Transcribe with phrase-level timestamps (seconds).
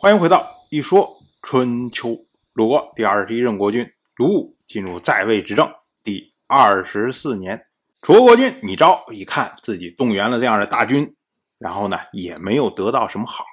[0.00, 2.24] 欢迎回到一说春秋。
[2.52, 5.68] 鲁国第二十一任国君鲁武进入在位执政
[6.04, 7.66] 第二十四年，
[8.00, 11.16] 楚国国君米昭一看自己动员了这样的大军，
[11.58, 13.44] 然后呢也没有得到什么好，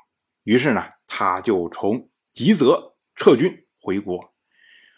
[0.43, 4.31] 于是呢他就从吉泽撤军回国。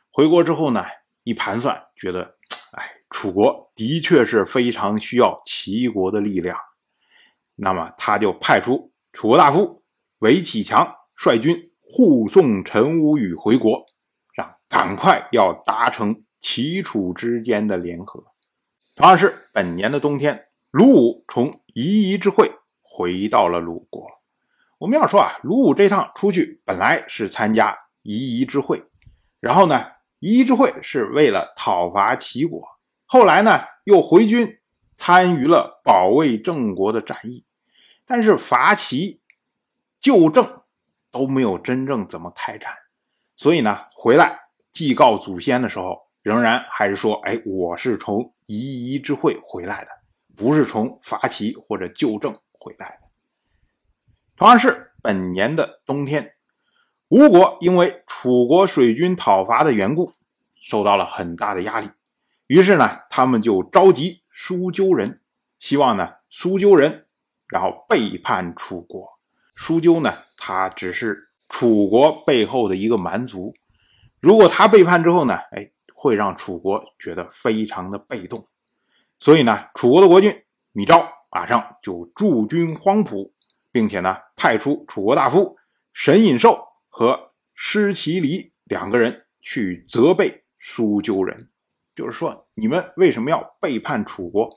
[0.09, 0.83] 回国之后呢，
[1.23, 2.35] 一盘算，觉得，
[2.73, 6.59] 哎，楚国的确是非常需要齐国的力量，
[7.55, 9.81] 那么他就派出楚国大夫
[10.17, 10.96] 韦启强。
[11.17, 13.83] 率军护送陈武宇回国，
[14.35, 18.23] 让赶快要达成齐楚之间的联合。
[18.93, 22.51] 同样是本年的冬天，鲁武从夷夷之会
[22.83, 24.07] 回到了鲁国。
[24.77, 28.83] 我们要说啊，鲁武这趟出去本来是参加夷夷之会，
[29.39, 29.87] 然后呢，
[30.19, 32.61] 夷夷之会是为了讨伐齐国，
[33.07, 34.59] 后来呢又回军
[34.99, 37.43] 参与了保卫郑国的战役，
[38.05, 39.19] 但是伐齐
[39.99, 40.61] 救郑。
[41.11, 42.73] 都没有真正怎么开战，
[43.35, 44.37] 所以呢，回来
[44.73, 49.89] 祭告祖先的时候，仍然还是说：“哎，我是从夷夷之会回来的，
[50.35, 53.07] 不是从伐齐或者旧政回来的。”
[54.35, 56.33] 同样是本年的冬天，
[57.07, 60.13] 吴国因为楚国水军讨伐的缘故，
[60.61, 61.89] 受到了很大的压力，
[62.47, 65.21] 于是呢，他们就召集苏鸠人，
[65.57, 67.07] 希望呢，苏鸠人
[67.47, 69.19] 然后背叛楚国。
[69.55, 70.26] 苏鸠呢？
[70.37, 73.53] 他只是楚国背后的一个蛮族，
[74.21, 75.35] 如果他背叛之后呢？
[75.51, 78.47] 哎，会让楚国觉得非常的被动。
[79.19, 83.33] 所以呢，楚国的国君米昭马上就驻军荒浦，
[83.71, 85.57] 并且呢，派出楚国大夫
[85.91, 91.49] 沈尹寿和施其离两个人去责备苏鸠人，
[91.95, 94.47] 就是说你们为什么要背叛楚国？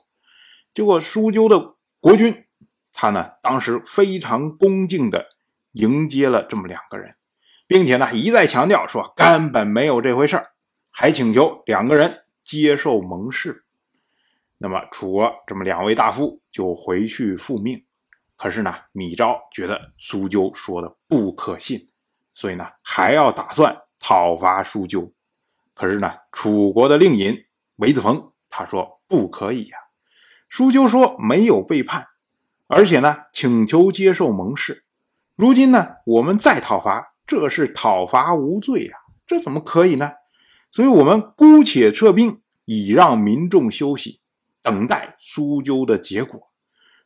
[0.73, 2.45] 结果苏鸠的国君。
[2.93, 5.25] 他呢，当时非常恭敬的
[5.73, 7.15] 迎接了这么两个人，
[7.67, 10.47] 并且呢，一再强调说根本没有这回事儿，
[10.89, 13.63] 还请求两个人接受盟誓。
[14.57, 17.83] 那么，楚国这么两位大夫就回去复命。
[18.35, 21.89] 可是呢，米昭觉得苏鸠说的不可信，
[22.33, 25.13] 所以呢，还要打算讨伐苏鸠。
[25.73, 27.45] 可是呢，楚国的令尹
[27.77, 29.77] 韦子冯他说不可以呀。
[30.49, 32.07] 苏鸠说没有背叛。
[32.67, 34.85] 而且呢，请求接受盟誓。
[35.35, 40.11] 如今呢，我们再讨伐，这是讨伐无罪啊，这怎么可以呢？
[40.71, 44.21] 所以，我们姑且撤兵，以让民众休息，
[44.61, 46.51] 等待苏州的结果。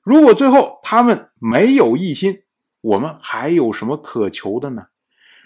[0.01, 2.43] 如果最后他们没有异心，
[2.81, 4.87] 我们还有什么可求的呢？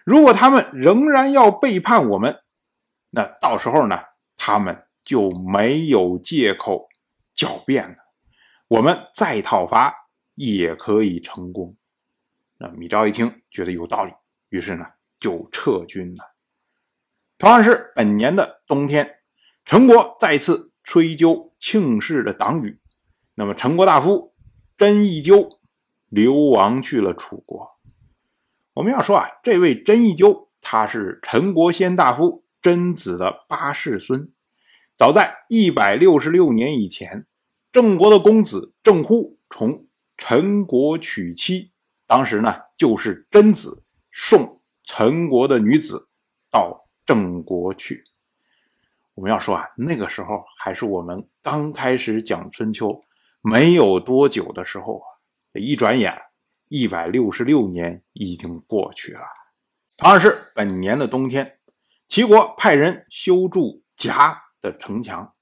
[0.03, 2.39] 如果他们仍然要背叛我们，
[3.11, 3.97] 那到时候呢，
[4.35, 6.87] 他们就没有借口
[7.35, 7.95] 狡辩了。
[8.67, 9.93] 我们再讨伐。
[10.39, 11.75] 也可以成功。
[12.61, 14.11] 那米昭一听，觉得有道理，
[14.49, 14.85] 于是呢
[15.17, 16.35] 就撤军了。
[17.37, 19.19] 同样是本年的冬天，
[19.63, 22.77] 陈国再次吹究庆氏的党羽，
[23.35, 24.33] 那么陈国大夫
[24.77, 25.61] 甄义纠
[26.09, 27.79] 流亡去了楚国。
[28.73, 34.33] 我们要说啊，这位甄义纠，他是陈国先大夫甄子的八世孙。
[34.97, 37.25] 早在一百六十六年以前，
[37.71, 39.87] 郑国的公子郑忽从
[40.17, 41.71] 陈国娶妻，
[42.09, 46.09] 当时呢就是贞子送陈国的女子
[46.49, 48.03] 到郑国去。
[49.13, 52.99] 我们要说啊，那个时候还是我们刚开始讲春秋
[53.41, 55.05] 没有多久的时候啊，
[55.53, 56.19] 一转眼
[56.67, 59.21] 一百六十六年已经过去了。
[59.95, 61.59] 同样是本年的冬天，
[62.07, 65.35] 齐国派人修筑夹的城墙。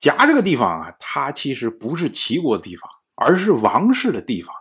[0.00, 2.90] 夹这个地方啊，它其实不是齐国的地方。
[3.20, 4.54] 而是王室的地方。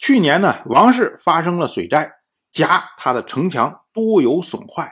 [0.00, 2.10] 去年呢，王室发生了水灾，
[2.50, 4.90] 家他的城墙多有损坏。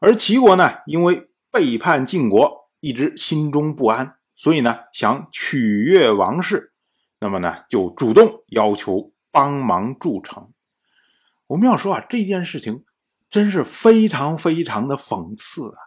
[0.00, 6.72] 而齐国呢，因为背叛晋国，一直心中不安，所以呢，想取悦王室，
[7.20, 10.50] 那么呢，就主动要求帮忙筑城。
[11.46, 12.84] 我们要说啊，这件事情
[13.30, 15.78] 真是非常非常的讽刺啊！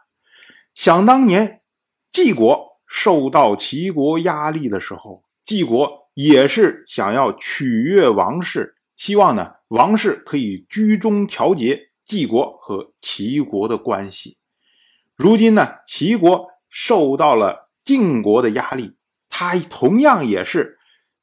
[0.74, 1.62] 想当年，
[2.10, 6.01] 晋国受到齐国压力的时候，晋国。
[6.14, 14.38] 也是想要取悦王室，希望呢王室可以居中调节晋国和齐国的关系。
[15.16, 18.98] 如今呢，齐国受到了晋国的压力，
[19.30, 20.78] 他同样也是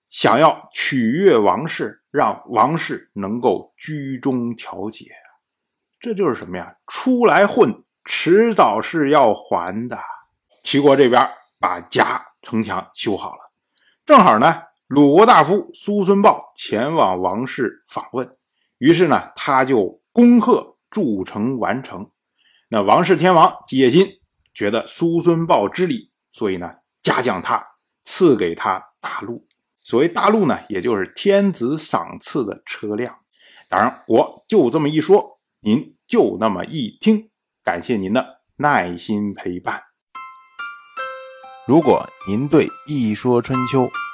[0.08, 5.06] 想要取悦王室，让王室能够居中调节。
[6.00, 6.76] 这就是什么呀？
[6.86, 9.98] 出来混，迟早是要还的。
[10.62, 13.52] 齐国这边把家城墙修好了，
[14.06, 14.67] 正好呢。
[14.88, 18.38] 鲁国大夫苏孙豹前往王室访问，
[18.78, 22.10] 于是呢，他就恭贺筑城完成。
[22.70, 24.20] 那王室天王野心，
[24.54, 27.62] 觉得叔孙豹知礼，所以呢，嘉奖他，
[28.06, 29.46] 赐给他大路。
[29.84, 33.14] 所谓大路呢，也就是天子赏赐的车辆。
[33.68, 37.28] 当然，我就这么一说，您就那么一听。
[37.62, 39.82] 感谢您的耐心陪伴。
[41.66, 43.82] 如果您对《一说春秋》